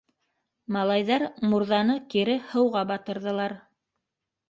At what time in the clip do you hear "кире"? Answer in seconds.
2.17-2.41